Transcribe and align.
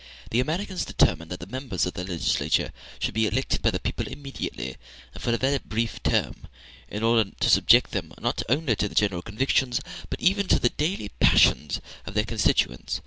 The 0.31 0.39
Americans 0.39 0.83
determined 0.83 1.29
that 1.29 1.39
the 1.41 1.45
members 1.45 1.85
of 1.85 1.93
the 1.93 2.03
legislature 2.03 2.73
should 2.97 3.13
be 3.13 3.27
elected 3.27 3.61
by 3.61 3.69
the 3.69 3.79
people 3.79 4.07
immediately, 4.07 4.77
and 5.13 5.21
for 5.21 5.31
a 5.31 5.37
very 5.37 5.59
brief 5.59 6.01
term, 6.01 6.47
in 6.89 7.03
order 7.03 7.29
to 7.39 7.49
subject 7.51 7.91
them, 7.91 8.11
not 8.19 8.41
only 8.49 8.75
to 8.77 8.87
the 8.89 8.95
general 8.95 9.21
convictions, 9.21 9.79
but 10.09 10.19
even 10.19 10.47
to 10.47 10.57
the 10.57 10.69
daily 10.69 11.09
passion, 11.19 11.69
of 12.07 12.15
their 12.15 12.23
constituents. 12.25 12.99